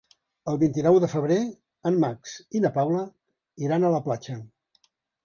El 0.51 0.55
vint-i-nou 0.61 0.95
de 1.01 1.09
febrer 1.11 1.37
en 1.89 1.99
Max 2.03 2.33
i 2.61 2.63
na 2.63 2.71
Paula 2.79 3.03
iran 3.67 3.87
a 3.87 3.93
la 3.97 4.01
platja. 4.09 4.39